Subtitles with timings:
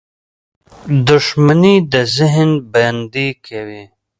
[1.07, 3.83] •دښمني د ذهن بندي کوي.